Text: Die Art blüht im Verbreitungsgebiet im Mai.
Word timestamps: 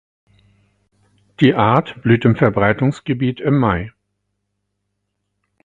Die 1.41 1.53
Art 1.53 2.01
blüht 2.01 2.25
im 2.25 2.35
Verbreitungsgebiet 2.35 3.39
im 3.39 3.59
Mai. 3.59 3.93